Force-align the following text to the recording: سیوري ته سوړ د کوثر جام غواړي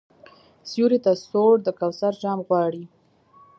سیوري 0.69 0.99
ته 1.05 1.11
سوړ 1.25 1.53
د 1.63 1.67
کوثر 1.79 2.13
جام 2.23 2.39
غواړي 2.47 2.83